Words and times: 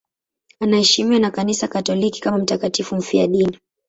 Anaheshimiwa 0.59 1.19
na 1.19 1.31
Kanisa 1.31 1.67
Katoliki 1.67 2.21
kama 2.21 2.37
mtakatifu 2.37 2.95
mfiadini. 2.95 3.57